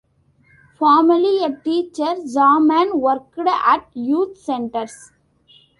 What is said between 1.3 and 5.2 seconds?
a teacher, Zaman worked at youth centres.